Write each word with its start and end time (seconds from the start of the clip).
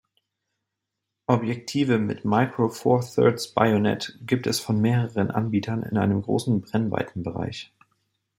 Objektive 1.27 1.99
mit 1.99 2.25
Micro-Four-Thirds-Bajonett 2.25 4.17
gibt 4.23 4.47
es 4.47 4.59
von 4.59 4.81
mehreren 4.81 5.29
Anbietern 5.29 5.83
in 5.83 5.95
einem 5.99 6.23
großen 6.23 6.59
Brennweitenbereich. 6.61 7.71